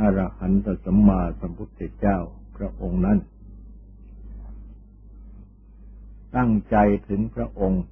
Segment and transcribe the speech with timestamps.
[0.00, 2.18] อรหันตสัมมาสัมพุทธเจ้า
[2.56, 3.18] พระองค์นั้น
[6.36, 6.76] ตั้งใจ
[7.08, 7.84] ถึงพระองค์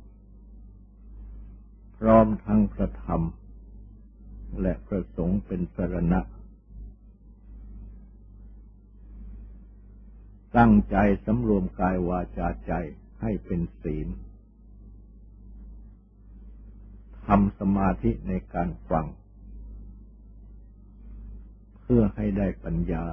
[1.98, 3.22] พร้อมทั้งพระธรรม
[4.60, 6.20] และพระสงฆ์เป็นสรณะ
[10.56, 10.96] ตั้งใจ
[11.26, 12.72] สำรวมกายวาจาใจ
[13.20, 14.08] ให้เป็นศีล
[17.26, 19.06] ทำสมาธิในการฟัง
[21.88, 23.04] เพื่อให้ได้ปัญญา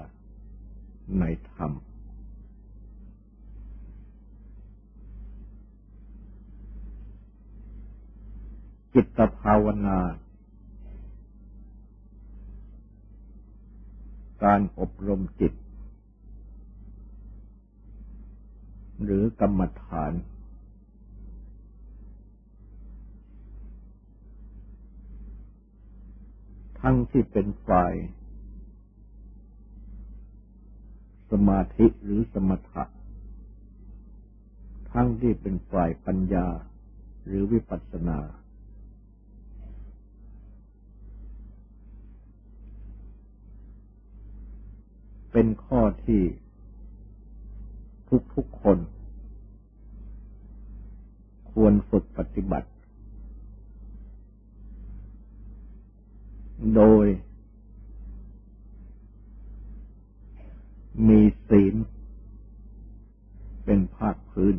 [1.20, 1.72] ในธรรม
[8.94, 10.00] จิตภาวนา
[14.44, 15.54] การอบรมจิต
[19.04, 20.14] หรือกรรมฐาน
[26.82, 27.94] ทั้งที่เป็นฝ่าย
[31.34, 32.84] สมาธิหรือสมถะ
[34.92, 36.48] ทั้งที่เป็นฝ่ายปัญญา
[37.26, 38.20] หรือวิปัสสนา
[45.32, 46.22] เป็นข้อที่
[48.36, 48.78] ทุกๆคน
[51.52, 52.70] ควรฝึกปฏิบัติ
[56.76, 57.06] โดย
[61.08, 61.76] มีศีล
[63.66, 64.56] เป็นภาคพื้น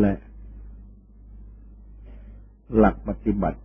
[0.00, 0.14] และ
[2.76, 3.60] หลักปฏิบัติ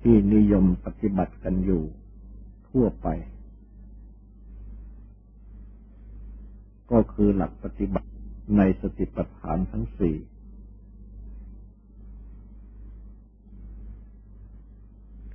[0.00, 1.82] ที่นิยมปฏิบัติกันอยู่
[2.68, 3.08] ทั่วไป
[6.92, 8.08] ก็คือหลักปฏิบัติ
[8.56, 10.16] ในสติปัฏฐานทั้งสี่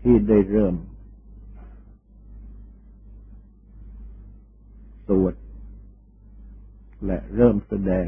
[0.07, 0.75] ที่ได้เริ่ม
[5.07, 5.35] สวด
[7.05, 8.07] และเริ่มแสดง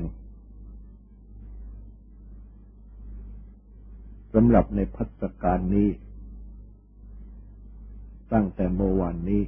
[4.34, 5.90] สำหรับในพัฒการนี้
[8.34, 9.44] ตั้งแต่เมื่อวานนี้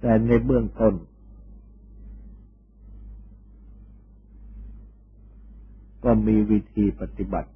[0.00, 0.94] แต่ในเบื้องต้น
[6.10, 7.50] ก็มีวิธีปฏิบัติ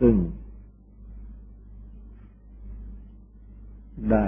[0.00, 0.14] ซึ่ง
[4.10, 4.26] ได้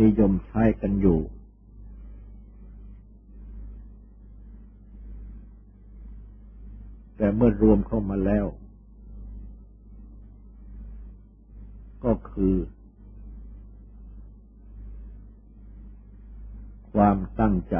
[0.00, 1.20] นิยมใช้กันอยู่
[7.16, 8.46] แต่เมื่อรวมเข้ามาแล้ว
[12.04, 12.54] ก็คือ
[16.92, 17.76] ความตั้งใจ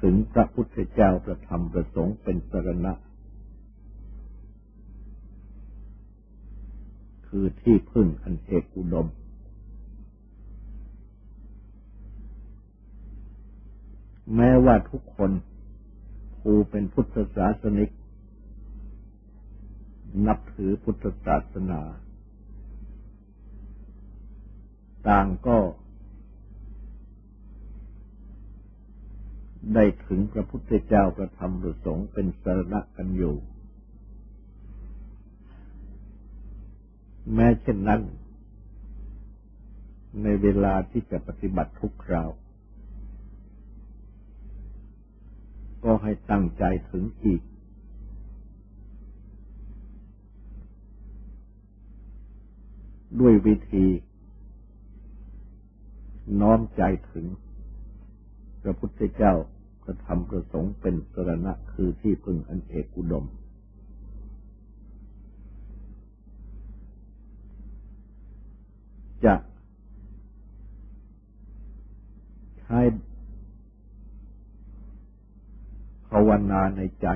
[0.00, 2.92] ถึงพระพุทธเจ้าประธรรมประสงค์เป็นสรณะ
[7.26, 9.08] คือที่พึ่งอันเอกอุดม
[14.36, 15.30] แม้ว่าทุกคน
[16.40, 17.90] ผู้เป็นพุทธศาสนิก
[20.26, 21.80] นับถือพุทธศาสนา
[25.08, 25.58] ต่างก็
[29.74, 33.34] ได้ถึงพระพุทธเจ้าประธรรมประสงค์เป็นสรณะกันอยู่
[37.34, 38.00] แม้เช่นนั้น
[40.22, 42.30] ในเวลาที่จะปฏิบัติทุกคราว
[45.84, 47.42] ก็ให้ตั้งใจถึงอีก
[53.20, 53.86] ด้วยวิธี
[56.40, 56.82] น้อมใจ
[57.12, 57.26] ถึง
[58.62, 59.34] พระพุทธเจ้า
[59.82, 63.24] พระธรรมประสงค์เป็นสรณะคือที่พึ่งอันเอกอุดม
[69.24, 69.34] จะ
[72.60, 72.80] ใช้
[76.08, 77.06] ภาวนาในใจ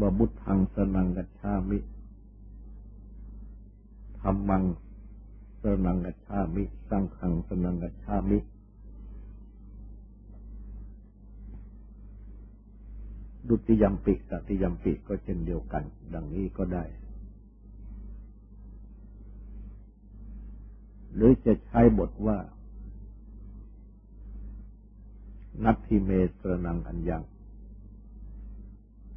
[0.00, 1.78] ว่าบุตทังสนังกัจฉามิ
[4.20, 4.62] ธรรมัง
[5.62, 8.38] สนังกัจฉามิสังขังสนังกัจฉามิ
[13.48, 15.82] ดุติยมปิตติยมปิก็เช่นเดียวกัน
[16.14, 16.84] ดังนี้ก็ได้
[21.14, 22.38] หรือจะใช้บทว่า
[25.64, 27.22] นัตทิเมสรนังอันยัง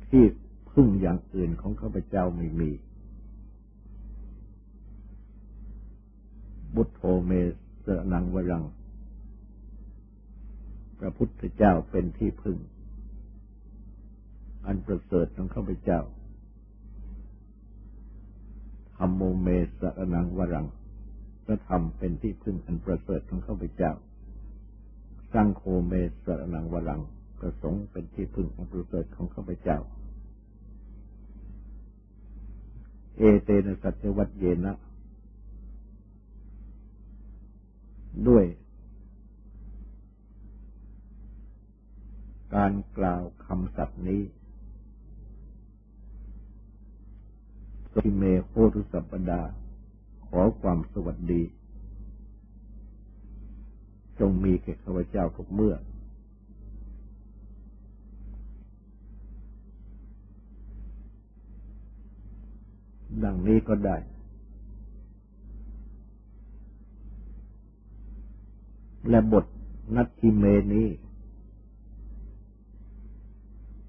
[0.07, 0.23] ที่
[0.71, 2.71] พึ่งอย่างอื่นของข้าพเจ้าไม่มี
[6.75, 7.31] บุตโธเม
[7.85, 8.63] สนังวรัง
[10.99, 12.57] พระพุทธเจ้าเป็นที่พึ่ง
[14.65, 15.99] อันประเสริฐของข้าพเจ้า
[18.97, 19.47] ธรรมโมเม
[19.79, 19.81] ส
[20.13, 20.67] นังวรัง
[21.45, 23.91] พระธรรมเป็นที่พึ่งอันประเสริฐของข้าพเจ้า
[25.33, 25.93] สร้างโคเม
[26.25, 27.01] สนังวรัง
[27.39, 29.77] ประสงค์เป็นที่พึ่งอันประเสริฐของข้าพเจ้า
[33.17, 34.73] เอเตนะสัจวัตเยนะ
[38.29, 38.45] ด้วย
[42.55, 44.21] การกล่าวคำศัพท์นี้
[47.93, 49.41] สิเมโคทุสัปดา
[50.27, 51.43] ขอความสวัสดี
[54.19, 55.75] จงมีแก่ข้าพเจ้าทุกเมื่อ
[63.23, 63.97] ดังนี้ก็ได้
[69.09, 69.45] และบท
[69.95, 70.43] นัตทิเม
[70.73, 70.87] นี้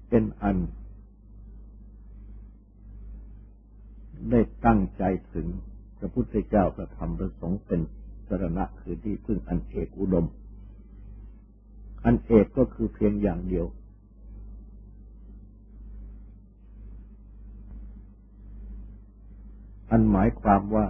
[0.09, 0.57] เป็นอัน
[4.31, 5.03] ได้ตั้งใจ
[5.33, 5.47] ถึง
[5.97, 7.81] พระพุทธเจ้าพระธรรมพระสงฆ์เป็น
[8.27, 10.25] สรณะคือที่พึ่งอันเอกอุดม
[12.05, 13.65] อันเอกก็คือเพียงอย่างเดียว
[19.91, 20.85] อันหมายความว่า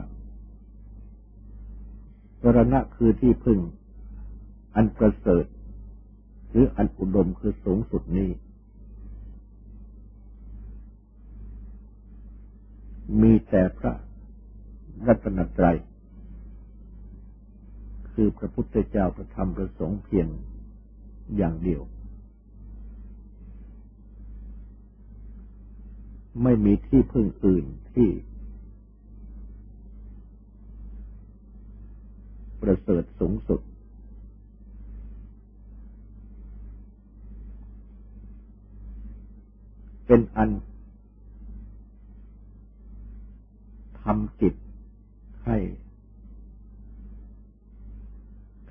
[2.41, 3.59] สรณะคือที่พึ่ง
[4.77, 5.45] อันประเสริฐ
[6.49, 8.29] หรืออันอุดมคือสูงสุดนี้
[13.21, 13.93] มีแต่พระ
[15.07, 15.77] รัตนตรัย
[18.11, 20.27] คือพระพุทธเจ้าประธรรมประสงค์เพียง
[21.37, 21.81] อย่างเดียว
[26.43, 28.09] ไม่มีที่พึ่งอื่นที่
[32.61, 33.61] ประเสริฐสูงสุด
[40.07, 40.49] เป็นอัน
[44.01, 44.55] ทำจิต
[45.45, 45.57] ให้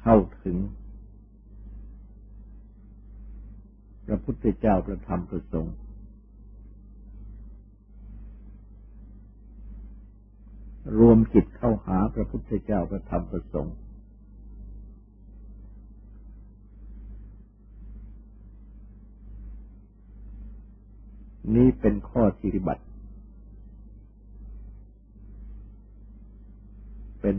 [0.00, 0.56] เข้าถึง
[4.06, 5.76] พระพุทธเจ้าประธรรมประสงค์
[10.98, 13.76] รวมจิตเข้าหาพระพุทธเจ้าประธรรมประสงค์
[21.54, 22.84] นี้เป็นข้อปฏิบัติ
[27.20, 27.36] เป็น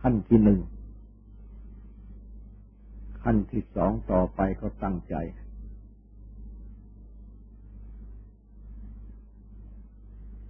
[0.00, 0.60] ขั้นที่หนึ่ง
[3.22, 5.14] ขั้นที่สองต่อไปก็ตั้งใจ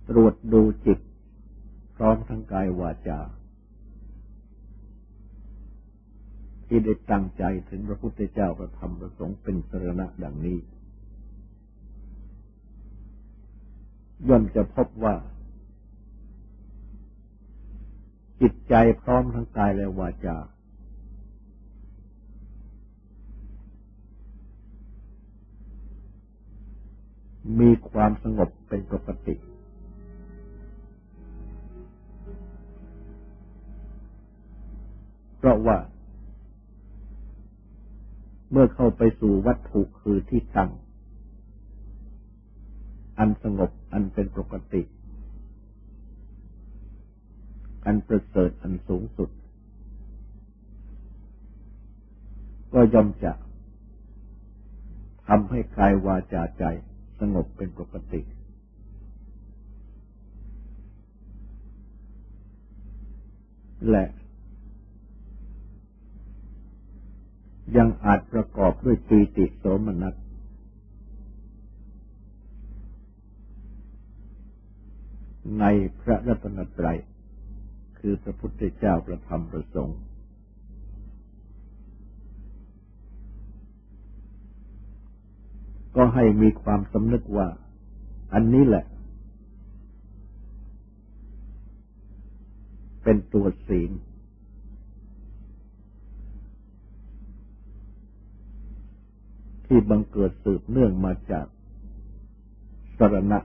[0.08, 0.98] ตรวจดูจิต
[1.96, 3.20] พร้อมทั้งกายวาจา
[6.66, 10.58] ที่ได้ตั้งใจถึงพระพุทธเจ้าประธรรมประสงค์เป็นสรณะดังนี้
[14.28, 15.14] ย่อมจะพบว่า
[18.40, 20.36] จิตใจพร้อมทั้งกายและวาจา
[27.60, 29.36] มีความสงบเป็นปกติ
[35.36, 35.78] เพราะว่า
[38.50, 40.70] เมื่อเข้าไปสู่วัตถุคือที่ตั้ง
[43.20, 44.82] อันสงบอันเป็นปกติ
[47.86, 49.30] อันประเสริฐอันสูงสุด
[52.72, 53.32] ก็ย่อมจะ
[55.26, 56.64] ทำให้กายวาจาใจ
[57.20, 58.20] สงบเป็นปกติ
[63.90, 64.04] และ
[67.76, 70.14] ยังอาจประกอบด้วยปีติโสมนัส
[75.58, 75.64] ใน
[76.00, 76.98] พระรัตนตรัย
[77.98, 80.00] คือพระพุทธเจ้าประธรรมประสงค์
[85.96, 87.48] ก็ให้มีความสำนึกว่า
[88.32, 88.84] อันนี้แหละ
[93.02, 93.90] เป็นตัวศีล
[99.66, 101.46] ที่บังเกิดสืบเนื่องมาจาก
[102.98, 103.38] สรณะ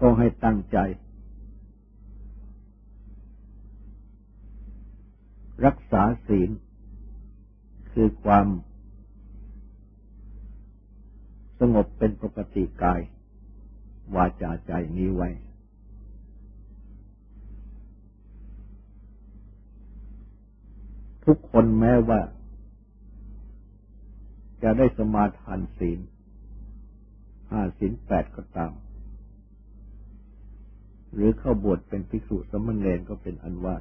[0.00, 0.78] ก็ให้ตั้งใจ
[5.66, 6.50] รักษาศีล
[7.92, 8.46] คือความ
[11.60, 13.00] สงบเป็นปกติกาย
[14.14, 15.30] วาจาใจนี้ไว้
[21.24, 22.20] ทุกคนแม้ว่า
[24.62, 25.98] จะได้สมาทานศีล
[27.50, 28.72] ห้าศีลแปดก็ตาม
[31.14, 33.76] หรือเข้าบวชเป็นภิกษุสมณเณรก็เป็นอันว่า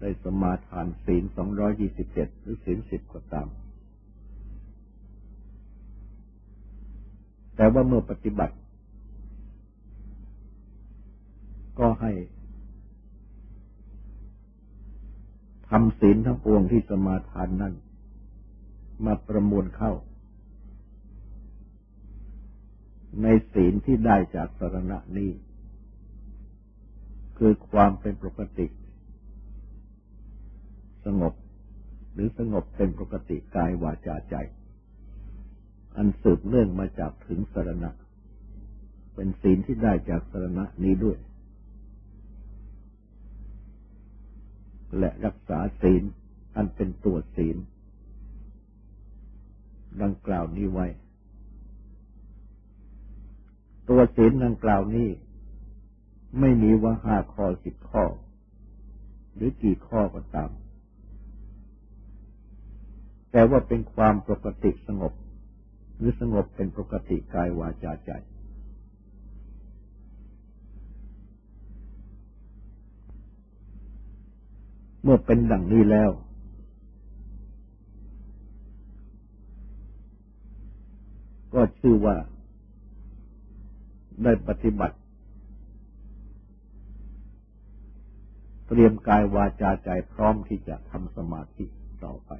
[0.00, 3.48] ได้สมาทานศีลสองร้อยี่สิบเจ็ดหรือศีลสิบก็ตาม
[7.56, 8.56] แต่ว่าเมื่อปฏิบัติ
[11.78, 12.12] ก็ให้
[15.68, 17.74] ทำศีลทั้งปวงที่สมาทานนั้น
[19.04, 19.92] มาประมวลเข้า
[23.22, 25.30] ในศีลที่ได้จากสรณะนี้
[27.38, 28.66] คือความเป็นปกติ
[31.04, 31.34] สงบ
[32.12, 34.34] หรือสงบเป็นปกติกายวาจาใจ
[35.96, 37.90] อันสืบเนื่องมาจากถึงสรณะ
[39.14, 41.18] เป็นศีลที่ได้จากสรณะนี้ด้วย
[44.98, 46.02] และรักษาศีล
[46.56, 47.56] อันเป็นตัวศีล
[50.02, 50.86] ดังกล่าวนี้ไว้
[53.88, 55.08] ตัวศีลดังกล่าวนี้
[56.40, 58.04] ไม่มีว่าห้าข้อสิบข้อ
[59.34, 60.50] หรือกี่ข้อก็ตาม
[63.32, 65.12] แต่ว่าเป็นความปกติสงบ
[65.96, 68.10] หรือสงบเป็นปกติกายวาจาใจ
[75.02, 76.10] เมื่อเป็นดังนี้แล้ว
[81.54, 82.16] ก็ชื่อว่า
[84.22, 84.96] ได้ปฏิบัติ
[88.66, 91.64] เตรียมกายวาจาใจพร้อมที่จะทำสมาธิ
[92.04, 92.32] ต่อไป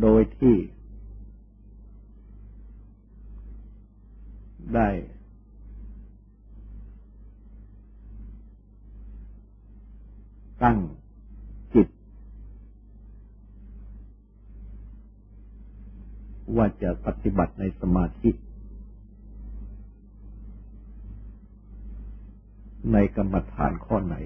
[0.00, 0.56] โดยที่
[4.74, 4.88] ได้
[10.62, 10.78] ตั้ง
[16.56, 18.30] ว่าจะปฏิบัติในสมาธิ
[22.92, 24.16] ในกรรมฐานข้อไหน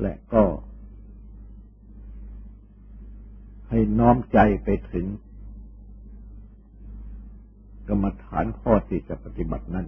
[0.00, 0.44] และก็
[3.68, 5.06] ให้น้อมใจไปถึง
[7.88, 9.86] กรรมฐานข้อที่จะปฏิบัตินั้น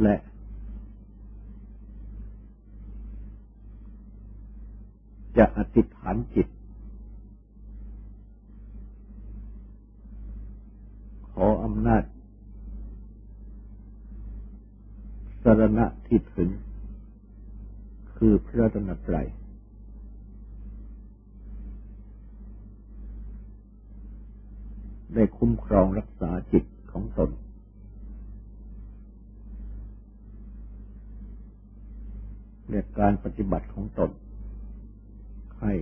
[0.00, 0.16] และ
[5.38, 6.48] จะอธิษฐานจิต
[11.30, 12.04] ขออำนาจ
[15.42, 16.50] สรณะที่ถึง
[18.16, 19.28] คือพระตนตรัย
[25.14, 27.30] ได้คุ้มครองรักษาจิตของตน
[32.70, 34.10] และการปฏิบัติของตน
[35.60, 35.74] ให้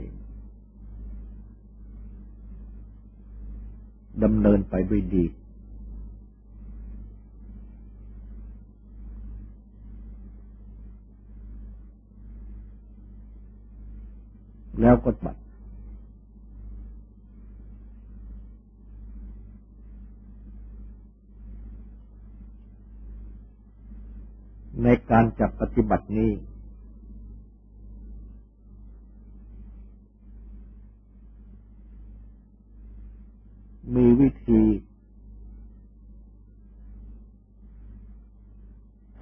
[4.23, 5.25] ดำเนินไปด้วยดี
[14.81, 15.37] แล้วก็บัด
[24.85, 26.31] ในการจับปฏิบัตินี้
[34.21, 34.63] วิธี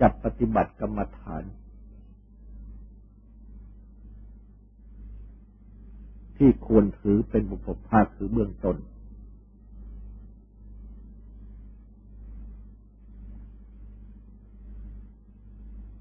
[0.01, 1.45] จับปฏิบัติกรรมฐาน
[6.37, 8.77] ที่ควรถือเป็นบุพภาคคือเบื้องต้น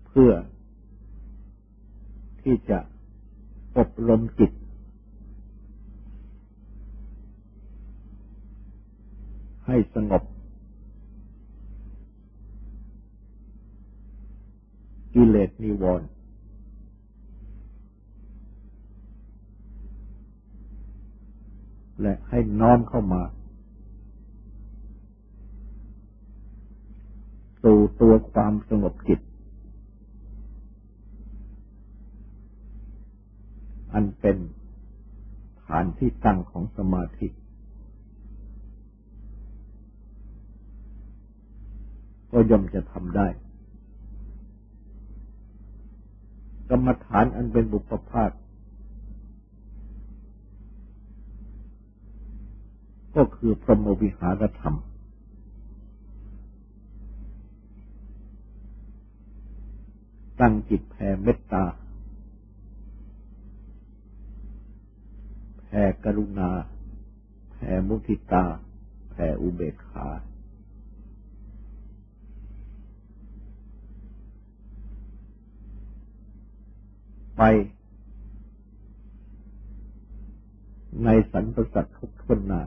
[0.07, 0.31] เพื่อ
[2.41, 2.79] ที่จะ
[3.77, 4.51] อบรมจิต
[9.67, 10.23] ให้สงบ
[15.13, 16.09] กิเลสนิวรณ์
[22.01, 23.23] และให้น้อมเข้ามา
[27.63, 29.19] สู่ตัวความสงบจิต
[33.93, 34.37] อันเป็น
[35.65, 37.27] ฐานที่ตั้งของสมาธิ
[42.39, 43.27] ก็ย่อมจะทำได้
[46.69, 48.31] กรรมฐานอันเป็นบุพภาค
[53.15, 54.75] ก็คือพรหมวิหารธรรม
[60.39, 61.63] ตั้งจิตแผ่เมตตา
[65.61, 66.51] แผ่กรุณา
[67.51, 68.45] แผ่มุทิตา
[69.11, 70.07] แผ่อุเบกขา
[77.37, 77.41] ไป
[81.03, 82.61] ในสรรพสัตว์ทุกทนนา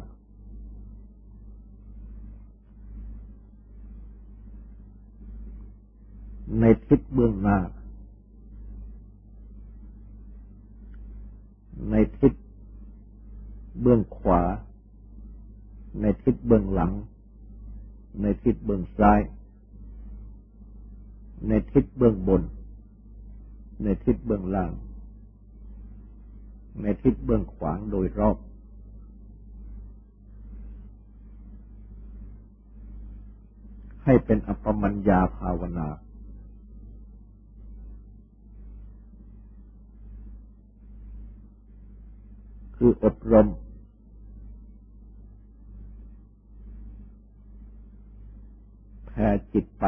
[6.60, 7.58] ในทิศเบื้องหน้า
[11.90, 12.32] ในทิศ
[13.80, 14.42] เบื้องขวา
[16.00, 16.92] ในทิศเบื้องหลัง
[18.20, 19.20] ในทิศเบื้องซ้าย
[21.48, 22.42] ในทิศเบื้องบน
[23.82, 24.72] ในทิศเบื้องล่าง
[26.82, 28.36] ในทิศเบื้องขวางโดยรอบ
[34.04, 35.88] ให้เป็นอัปปมัญญาภาวนา
[42.76, 43.48] คืออบรม
[49.06, 49.84] แผ่จิตไป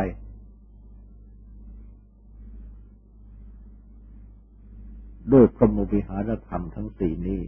[5.32, 7.42] ด้วยพรหมวิหารธรรมทั้งสี่นี้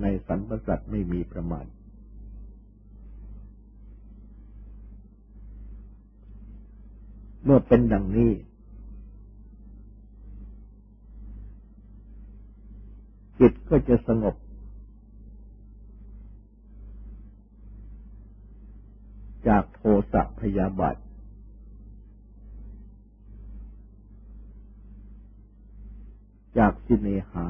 [0.00, 1.66] ในสรรพสัตว์ไม่มีประมาณ
[7.44, 8.32] เมื่อเป็นดังนี้
[13.40, 14.36] จิตก็จะสงบ
[19.48, 19.80] จากโท
[20.12, 20.96] สะพยาบาท
[26.56, 27.46] จากสิเนหา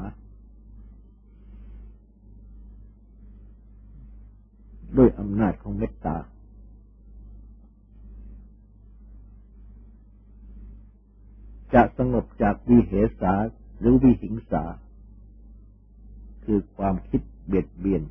[4.97, 6.17] ด้วยอำนาจของเมตตา
[11.73, 13.33] จะสงบจากวิเหสา
[13.79, 14.63] หรือวิหิงสา
[16.43, 18.03] คือความคิดเบียดเบียน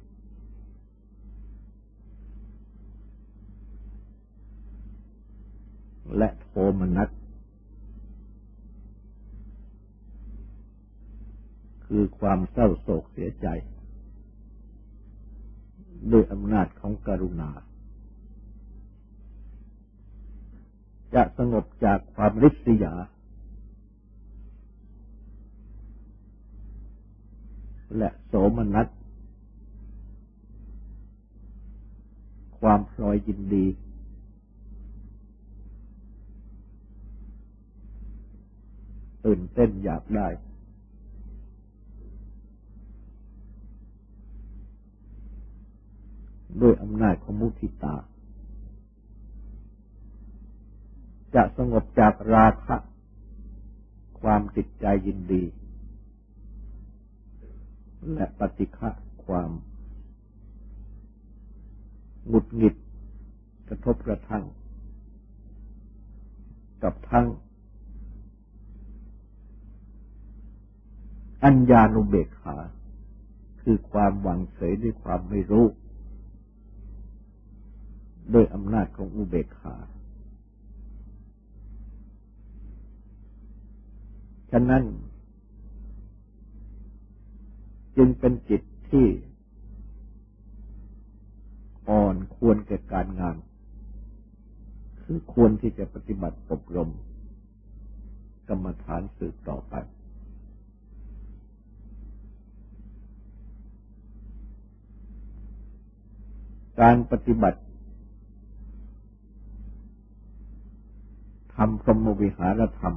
[6.16, 6.48] และโท
[6.78, 7.08] มนัส
[12.08, 13.46] คือความเศร้าโศกเสียใจ
[16.12, 17.50] ด้วยอำนาจของกรุณา
[21.14, 22.94] จะสงบจากความริษยา
[27.96, 28.88] และโสมนัส
[32.60, 33.66] ความพลอยยินดี
[39.24, 40.28] ตื่นเต้นอยากได้
[46.62, 47.96] ด้วยอำนาจของมุทิตา
[51.34, 52.76] จะสงบจากราคะ
[54.20, 55.44] ความติดใจยินดี
[58.14, 58.90] และปฏิฆะ
[59.24, 59.50] ความ
[62.28, 62.74] หงุดหงิด
[63.68, 64.44] กระทบกระทั่ง
[66.82, 67.26] กับทั้ง
[71.44, 72.56] อัญญานุเบกขา
[73.62, 75.66] คือความหวังเฉยด้วยความไม่รู้
[78.32, 79.76] โดยอำนาจของอุเบกขา
[84.50, 84.84] ฉะนั้น
[87.96, 89.06] จึงเป็นจิตที่
[91.88, 93.36] อ่อนควรแก่การงาน
[95.02, 96.90] คือควรที่จะปฏิบัติอบรม
[98.48, 99.74] กรรมฐานสืบต่อไป
[106.80, 107.60] การปฏิบัติ
[111.58, 112.94] ทำพรหมวิหารธรรม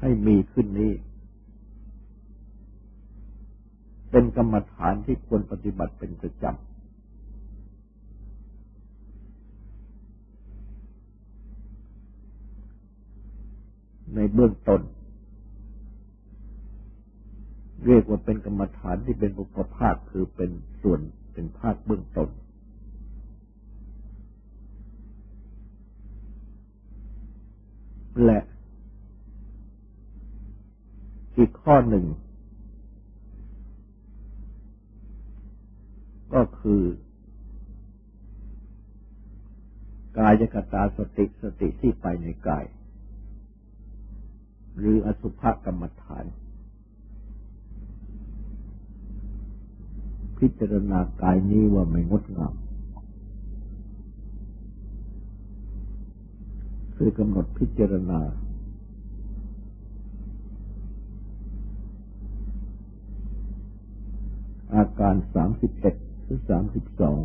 [0.00, 0.92] ให้มีขึ้นนี้
[4.10, 6.64] เป็นกรรมฐานที่ควรปฏิบัติเป็นประจำ
[14.14, 14.80] ในเบื้องต้น
[17.86, 20.50] เรียกว่าเป็นกรรมฐานที่เป็นอุปภาคคือเป็น
[20.82, 21.00] ส่วน
[21.34, 22.28] เป็นภาคเบื้องต้น
[28.24, 28.40] และ
[31.36, 32.06] อีกข้อหนึ่ง
[36.34, 36.82] ก็คือ
[40.18, 42.64] กายกตาสติสติที่ไปในกาย
[44.78, 46.24] หรืออสุภกรรมฐาน
[50.38, 52.54] พิจารณากายนี้ว่าไม่งดงาม
[56.96, 58.20] คือกำหนดพิจารณา
[64.74, 67.18] อาการสามสิบเอ็ดหรือสามสิบสอง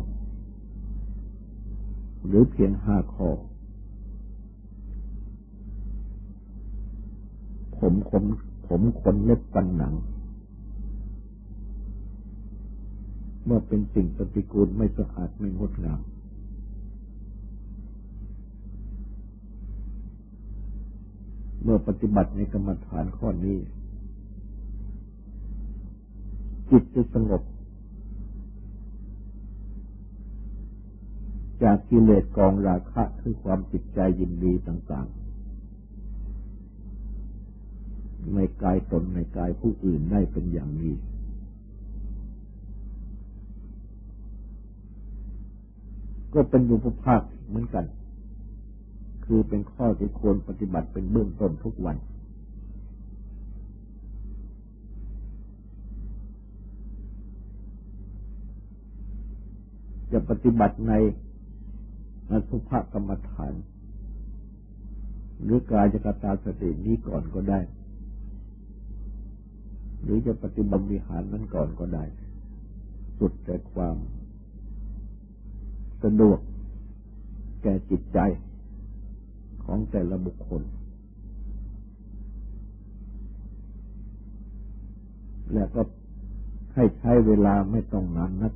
[2.26, 3.30] หรือเพียงห้าข้อ
[7.78, 8.24] ผมขน
[8.66, 9.94] ผมขนเล็บปันหนัง
[13.50, 16.00] เมื่อเป็นสิ่งปฏิกูลไม่สะอาดไม่งดงาม
[21.62, 23.58] เมื่อปฏิบัติในกรรมฐานข้อนี้
[26.70, 27.42] จิตจะสงบ
[31.62, 40.94] จากกิเลสกองราคะคือความจิตใจยินดีต่างๆ ในกายตนในกายผู้อื่นได้เป็นอย่างนี้
[46.34, 47.84] ก็เป็นอุปภาคเหมือนกัน
[49.24, 51.96] คือเป็นข้อที่ควรปฏิบัติเป็นเบื้องต้นทุกวัน
[60.12, 60.92] จะปฏิบัติใน
[62.30, 63.52] อสุภกรรมฐาน
[65.42, 67.60] หรือกายจกตาสตินี้ก่อนก็ได้
[70.02, 72.04] หรือจะปฏิบัติวิหารนั้นก่อนก็ได้
[73.18, 73.96] สุดแต่ความ
[76.02, 76.38] สะดวก
[77.62, 78.18] แก่จิตใจ
[79.64, 80.62] ของแต่ละบุคคล
[85.54, 85.82] และก็
[86.74, 88.52] ให้ใช้เวลาไม่ต้องนานนัก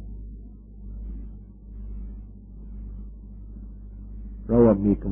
[4.43, 5.05] เพราะว่ามีก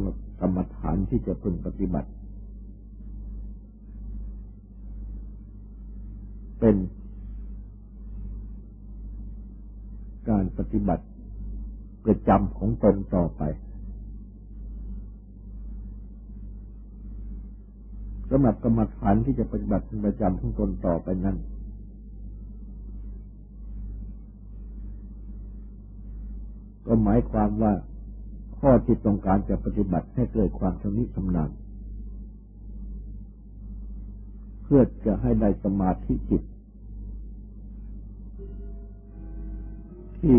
[0.42, 2.11] รรมฐานที่จะพึงปฏิบัติ
[6.61, 6.77] เป็น
[10.29, 11.05] การปฏิบัติ
[12.04, 13.42] ประจำของตนต่อไป
[18.30, 21.36] สำหรับกรรมฐานที่จะปฏิบัติเประจำของตนต่อไปนั้น
[26.86, 27.72] ก็หมายความว่า
[28.58, 31.50] ข้อที่ต้องการจะปฏิบัติให้เกิดความชำนิชำนาญ
[34.62, 36.42] เพื่อจะให้ได้สมาธิจิต
[40.20, 40.38] ที่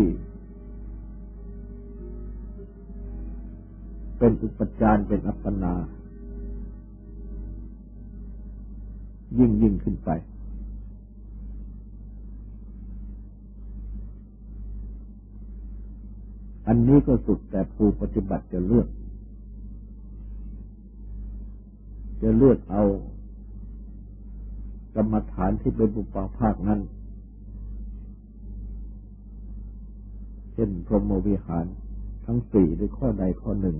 [4.24, 5.74] เป็นอุปจารเป็นอัปปนา
[9.38, 10.10] ยิ่งยิ่งขึ้นไป
[16.66, 18.88] อันนี้ก็สุดแต่ผู้ปฏิบัติจะเลือก
[22.22, 22.84] จะเลือกเอา
[24.94, 26.80] กรรมฐานที่เป็นบุปภาคนั้น
[30.52, 31.66] เช่นพรหมวิหาร
[32.24, 33.78] ทั้งสี่หรือข้อใดข้อหนึ่ง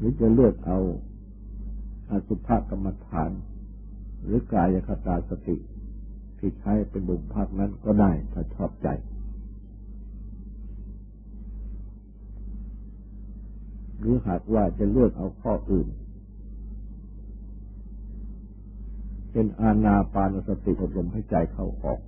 [0.00, 0.78] หรือจะเลือกเอา
[2.10, 3.30] อสุภกรรมฐาน
[4.22, 5.56] หรือกายคตาสติ
[6.38, 8.88] ที่ใช้เป็นบุญภาคนั้นก็ได้ถ้าชอบใจ
[13.98, 15.88] หรือหากว่าจะเลือกเอาข้ออื่น
[19.32, 22.00] เป็นอาณาปานสติอบรมให้ใจเข้าออก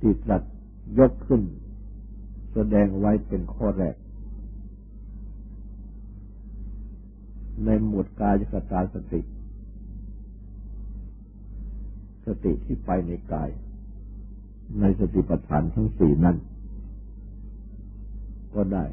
[0.00, 0.42] ที่ตรัส
[0.98, 1.42] ยกขึ้น
[2.54, 3.96] แสดงไว้เป็นข้อแรก
[7.64, 9.20] ในหมวดกายกตาสติ
[12.26, 13.50] สติที่ไปในกาย
[14.80, 16.36] ในสติปัฏฐานทั้งสี่นั้น
[18.54, 18.84] ก็ได้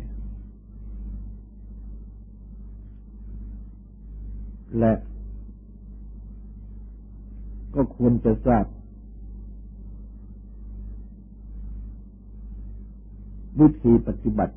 [4.80, 4.94] และ
[7.76, 8.66] ก็ควรจะทราบ
[13.60, 14.56] วิธีปฏิบัติ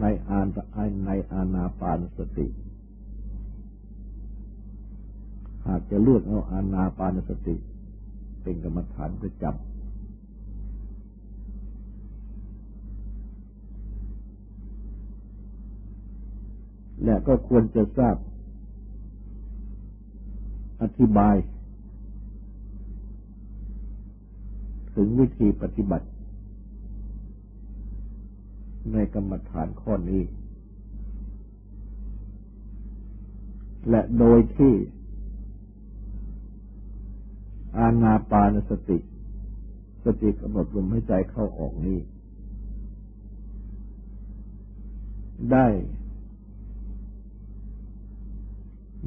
[0.00, 0.46] ในอาน
[1.06, 2.46] ในอานาปานสติ
[5.66, 7.56] หากจะเลือกเอาอานาปานสติ
[8.42, 9.54] เป็นกรรมฐานประจำ
[17.04, 18.16] และก็ควรจะทราบ
[20.82, 21.36] อธิบาย
[24.94, 26.06] ถึงวิธีปฏิบัติ
[28.92, 30.22] ในกรรมฐานข้อนี้
[33.90, 34.74] และโดยที่
[37.78, 38.98] อาณาปานสติ
[40.04, 41.98] สติกำหนดลมหายใจเข้าออกนี้
[45.52, 45.66] ได้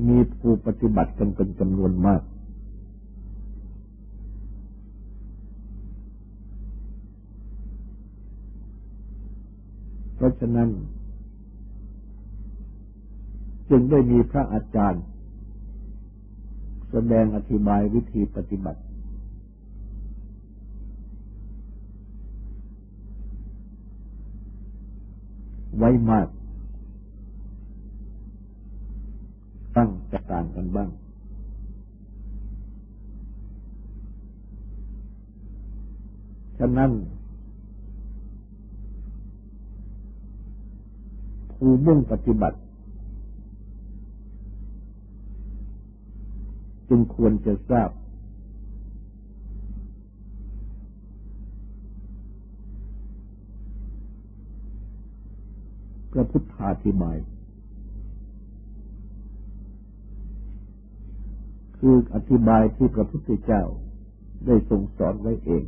[0.07, 2.21] มีผู้ปฏิบัติกันเป็นจำนวนมาก
[10.17, 10.69] เพราะฉะนั้น
[13.69, 15.03] จึงได้มีพระอาจารย์
[16.91, 18.81] แสดงอธิบายวิธีปฏิบัติ
[25.77, 26.27] ไว้มาก
[29.75, 30.89] ตั้งจะต่างกันบ้าง
[36.59, 36.91] ฉะนั้น
[41.57, 42.59] ผู้มุ่งปฏิบัติ
[46.89, 47.89] จึงควรจะทราบ
[56.11, 57.17] พระพุทธาธิบาย
[61.77, 63.63] คืออธิบายที่พระพุทธเจ้า
[64.45, 65.63] ได้ทรงสอนไว้เอง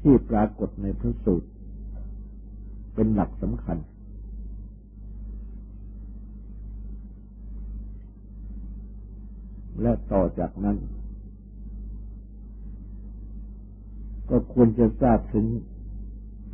[0.00, 1.48] ที่ปรากฏในพระสูตร
[2.94, 3.78] เป็นหลักสำคัญ
[9.82, 10.76] และต่อจากนั้น
[14.30, 15.46] ก็ควรจะทราบถึง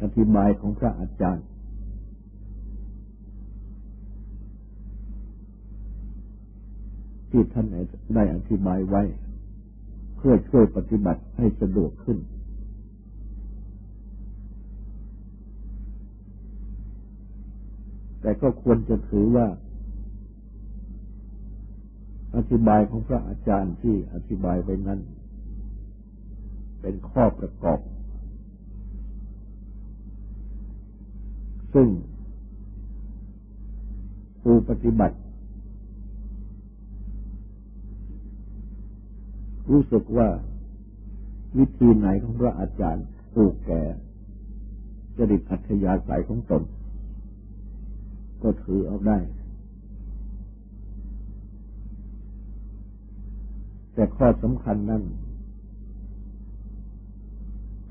[0.03, 1.47] อธิบายของพระอาจารย์
[7.31, 7.67] ที่ท่าน
[8.15, 9.03] ได้อธิบายไว้
[10.17, 12.19] เพื่อช่วยปฏิบัติให้สะดวกขึ้น
[18.29, 19.47] แต่ก็ควรจะถือว่า
[22.37, 25.01] อธิบายของพระอาจารย์ที่อธิบายไว้นั้น
[26.81, 27.81] เป็นข้อประกอบ
[31.75, 31.89] ซึ่ง
[34.43, 35.19] ผู้ปฏิบัติ
[39.71, 40.29] รู้สึกว่า
[41.59, 43.83] วิธีไหนของพระอาจารย์ถูกแก่
[45.17, 46.65] จริตอัธยาศัยของตน
[48.43, 49.19] ก็ถือเอาได้
[53.95, 55.03] แต่ข้อสำคัญนั้น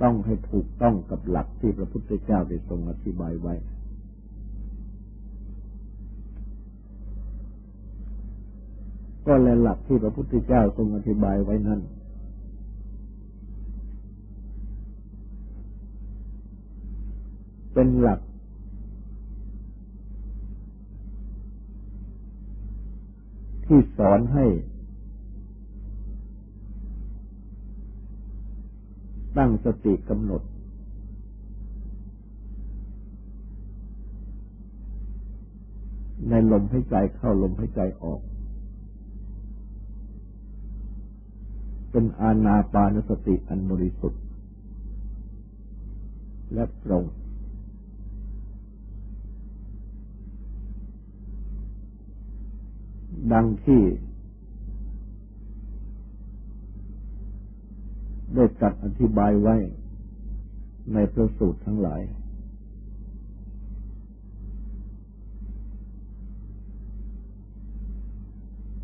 [0.02, 3.56] ต้องให้ถูกต้องกับหลักที่พระพุทธเจ้าได้ทรงอธิบายไว้
[9.26, 11.82] ก็และหลักที่พระพุทธเจ้าทรงอธิบายไว้นั้น
[17.74, 18.20] เป็นหลัก
[23.68, 24.46] ที่สอนให้
[29.38, 30.42] ตั้งสติกำหนด
[36.30, 38.22] ในลมให้ใจเข้าลมให้ใจออก
[41.92, 44.24] เป็นอาณาปานสติอันบริสุทธิ์
[46.54, 47.04] และตรง
[53.34, 53.82] ดังที่
[58.36, 59.56] ได้ตัดอธิบายไว้
[60.94, 62.02] ในพระสูตรทั้งหลาย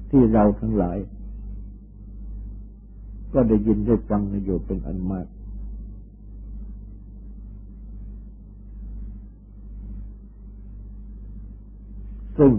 [0.10, 0.98] ที่เราทั้งหลาย
[3.34, 5.28] ก็ได้ยินได้ฟังในโยเป็นอันมาก
[12.38, 12.52] ซึ่ง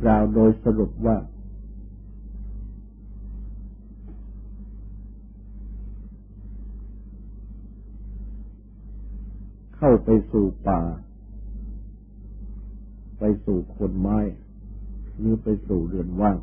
[0.00, 1.16] กล่าวโดยสรุปว่า
[9.76, 10.80] เข้าไปสู่ป่า
[13.18, 14.18] ไปสู่คนไม้
[15.18, 16.36] หรือไปสู่เรือนว่าง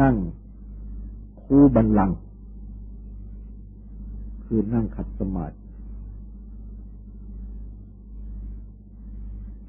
[0.00, 0.16] นั่ง
[1.42, 2.10] คู่บันลัง
[4.44, 5.61] คืคือนั่งขัดสมาธิ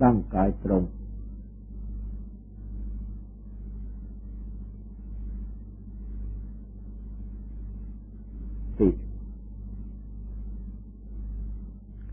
[0.04, 0.84] ตั้งกายตรง
[8.80, 8.90] ติ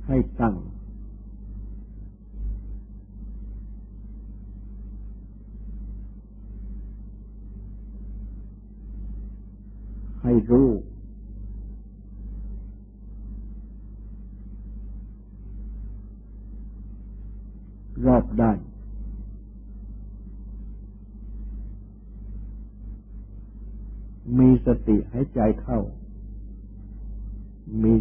[0.06, 0.54] ให้ตั้ง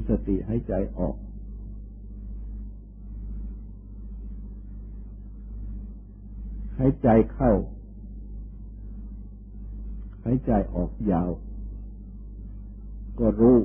[0.10, 1.16] สติให้ใจออก
[6.78, 7.54] ให้ใจเข้า
[10.24, 11.30] ให้ใจออกยาว
[13.20, 13.58] ก็รู้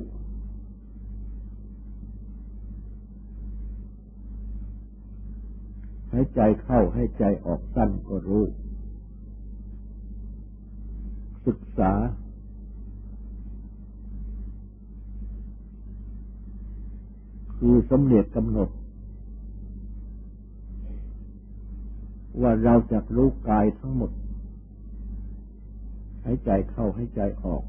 [6.11, 8.43] ให้ใจเข้าให้ใจออกสั้นก็รู้
[11.47, 11.93] ศึกษา
[17.67, 18.69] คือสมเด็จกำหนด
[22.41, 24.11] ว่าเราจะรู้กายทั้งหมด
[26.23, 27.63] ให้ใจเข้าให้ใจออก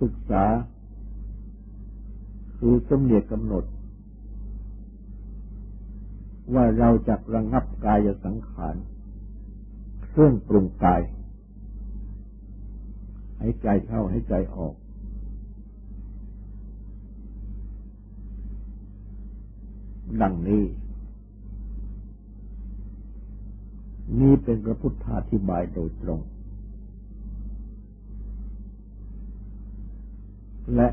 [0.00, 0.44] ศึกษา
[2.56, 3.64] คือสมเด็จกำหนด
[6.54, 8.76] ว่าเราจะระงับกายสังขาร
[10.04, 11.02] เครื่องปรุงกาย
[13.38, 14.74] ให้ใจเข้าให้ใจออก
[20.22, 20.64] ดังนี้
[24.20, 26.20] นี่เป็นพระพุทธาธิบายโดยตรง
[30.74, 30.88] และ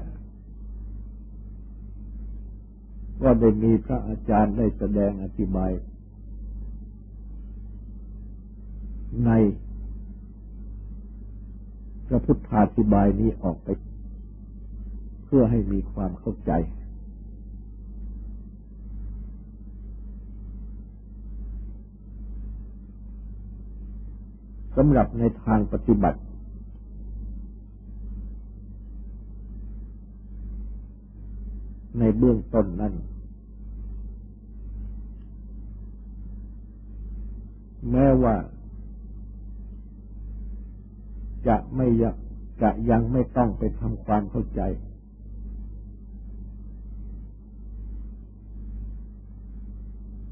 [3.21, 5.71] ก็ได้มีพระอาจารย์ได้แสดงอธิบาย
[9.25, 9.31] ใน
[12.07, 13.67] พระพุทธาธิบายนี้ออกไป
[15.25, 16.51] เพื่อให้มีความเข้าใจ
[24.75, 26.19] สำหรับในทางปฏิบัติ
[31.99, 32.93] ในเบื้องต้นนั้น
[37.91, 38.35] แม้ว่า
[41.47, 42.03] จะไม่ย
[42.61, 44.61] จะยังไม่ต้องไปทำความเข้าใจ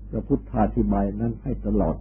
[0.09, 1.95] พระพุทธาธิบายนั้นให้ตลอด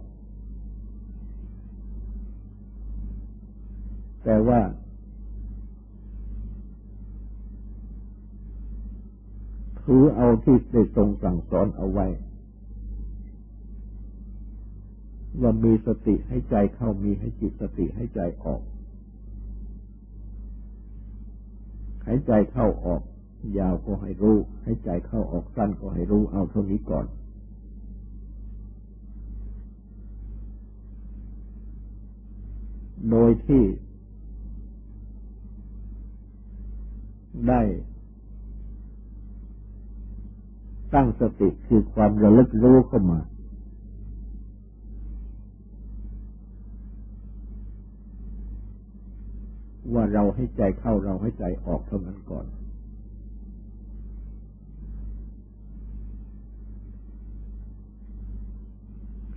[4.23, 4.61] แต่ว่า
[9.81, 12.07] ถือเอาที่ได้ทรงสั่งสอนเอาไว้
[15.41, 18.61] ว่ามีสติให้ใจเข้ามีให้จิตสติให้ใจออก
[22.05, 23.01] หายใจเข้าออก
[23.59, 27.05] ยาวก็ให้รู้ให้ใจเข้าออกสั้นก็ให้รู้เอาเท่านี้ก่อน
[33.09, 33.63] โดยที่
[37.49, 37.61] ได้
[40.93, 43.19] ตั้งสติคือความระลึกรู้เข้ามา
[49.93, 52.45] ว่าเราให้ใจเข้าเราให้ใจออกเท่านั้นก่อน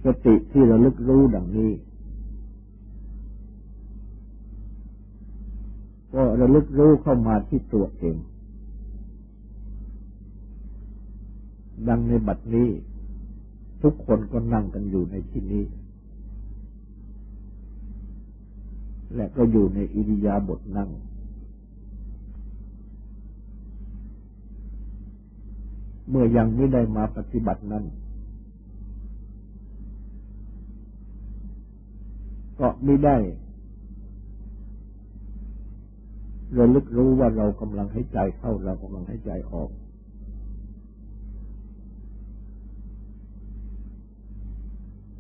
[0.05, 1.71] สติที่ระลึกรู้ดังนี้
[6.17, 8.17] ก็ระลึกรู้เข้ามาที่ตัวเอง
[11.89, 12.69] ดังในบัดนี้
[13.83, 15.65] ทุกคนก็นั่งกันอยู่ในที่นี้
[19.15, 20.91] และก็อยู่ในอิริยาบถนั่ง
[26.09, 27.85] เมื่อยังไม่ได้มาปฏิบัตินั้น
[32.61, 33.17] ก็ไม่ได้
[36.59, 39.71] ระลึกรู้ว่าเรากำลังให้ใจเข้าเรากำลังให้ใจออก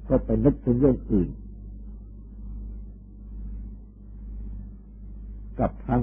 [0.09, 1.29] ก็ไปนึกถึงเรื่องอื่น
[5.59, 6.03] กับทั้ง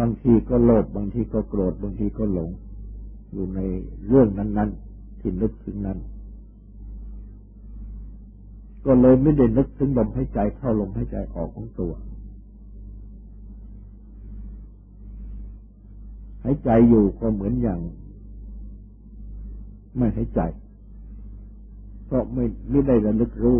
[0.00, 2.50] บางทีก็โลภบางทีก็โกรธบางทีก็หลง
[3.32, 3.60] อยู่ใน
[4.08, 5.98] เรื่องนั้น ๆ ที่นึกถึงนั้น
[8.86, 17.80] ก็เลยไม่ได้นึกถึงลมใหายใจเข้าลมใหายใจออกของตัวายใจอยู่ก็เหมือนอย่าง
[19.96, 20.40] ไม่หายใจ
[22.06, 23.58] เพราะไม่ไม่ได้ระลึกรู้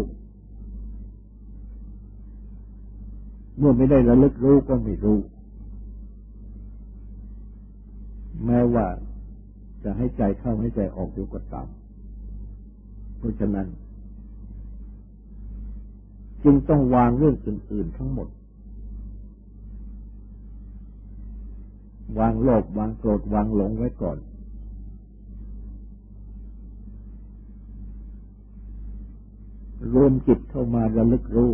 [3.59, 5.18] เมื่อไม่ได้ระลึกรู้ก็ไม่รู้
[8.45, 8.87] แม้ว่า
[9.84, 11.68] จะให้ใจเข้าให้ใจออกอยู่ก็ตาม
[13.18, 13.66] เพราะฉะนั้น
[16.45, 18.28] จึงต้องวางเรื่องอื่น ๆ ทั้งหมด
[22.19, 24.19] วางโลภวางโกรธวางหลงไว้ก่อน
[29.95, 31.51] รวมจิตเข้ามาระลึกรู้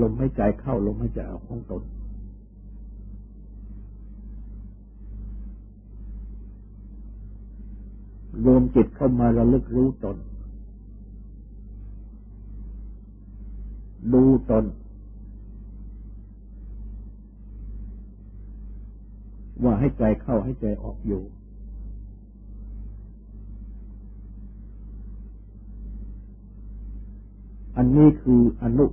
[0.00, 1.82] ลมให้ใจเข้าลมให้ใจออกของตน
[8.44, 10.16] รวมจิตเข้ามาระลึกรู้ตน
[14.12, 14.64] ดูตน
[19.64, 21.22] ว่าให้ใจเข้าให้ใจออกอยู่
[27.76, 28.86] อันนี้คืออนุ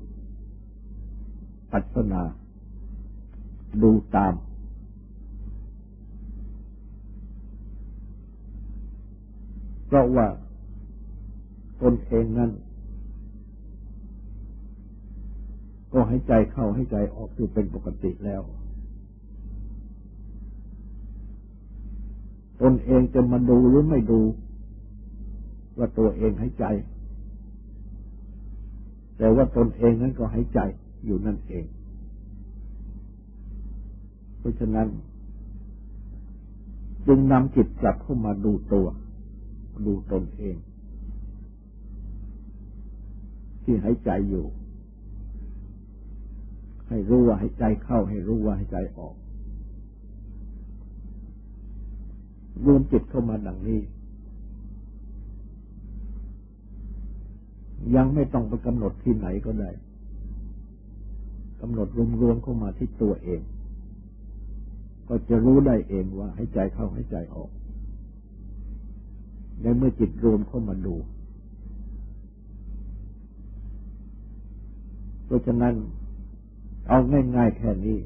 [1.72, 2.22] ปัสนา
[3.82, 4.34] ดูตาม
[9.86, 10.28] เพราะว่า
[11.82, 12.52] ตนเองนั้น
[15.94, 18.42] ก็ให้ใจเข้าให้ใจออกอยู่เป็นปกติแล้ว
[22.62, 24.22] ตนเองจะมาดูหรือไม่ดู
[25.78, 26.66] ว่าตัวเองให้ใจ
[29.18, 30.60] แต่ว่าตนเองนั้นก็ให้ใจ
[31.06, 31.66] อยู่นั่นเอง
[34.40, 34.88] เพราะฉะนั้น
[37.08, 38.88] จึงนำจิตกลับเข้ามาดูตัว
[39.86, 40.58] ดูตนเอง
[43.64, 44.46] ที่หายใจอยู่
[46.90, 49.16] ให้รู้ว่าหายใจเข้า ให้รู้ว่าหายใจออก
[52.66, 53.82] รวมจิตเข้ามาดังนี้
[57.96, 59.72] ยังไม่ต้องไปกำหนดที่ไหนก็ได้
[61.62, 61.88] กำหนด
[62.22, 63.42] รวมๆเข้ามาที่ตัวเอง
[65.08, 67.50] ก็จะรู้ได้เองว่าให้ใจเข้าให้ใจออก
[69.62, 70.96] ในเมื่อจิตรวมเข้ามาดู
[75.26, 75.74] เพราะฉะนั้น
[76.88, 77.00] เอา
[77.36, 78.00] ง่ายๆแค่นี้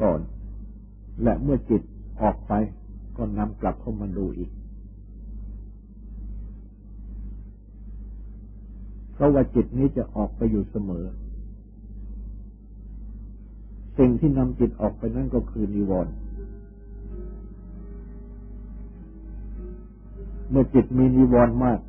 [0.00, 0.20] ก่อน
[1.22, 1.82] และเมื่อจิต
[2.20, 2.52] ออกไป
[3.16, 4.50] ก็นำกลับเข้ามาดูอีก
[9.12, 11.04] เพราะว่าจิตนี้จะออกไปอยู่เสมอ
[13.98, 16.14] สิ่งที่นำจิตออกไปนั่นก็คือนิวรณ์
[20.50, 21.80] เมื่อจิตมีนิวรณ์มาก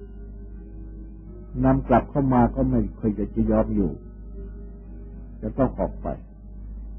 [1.65, 3.91] นำกลับเข้ามาก็ไม่เคยจะจะยอมอยู่
[5.41, 6.07] จะต้องออกไป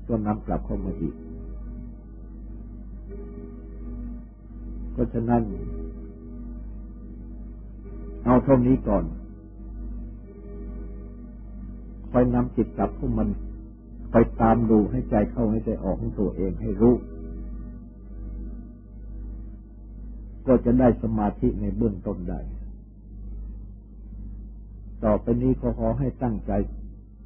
[0.08, 1.14] ก็นำกลับเข้ามาอีก
[4.96, 5.42] เพราะฉะนั้น
[8.24, 9.04] เอาเท่านี้ก่อน
[12.10, 13.28] คอยนำจิตกลับเข้ามัน
[14.12, 16.94] ไปตามดูให้ใจเข้าให้ใจออกของตัวเองให้รู้
[20.46, 22.40] ก็จะได้สมาธิในเบื้องต้นได้
[25.04, 26.52] ต่อไปนี้ก็ขอให้ตั้งใจ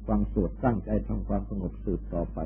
[0.07, 2.39] ฟังสวดตั้งใจทำความสงบสืบต่อไป